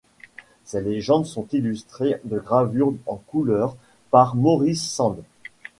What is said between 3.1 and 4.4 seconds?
couleur par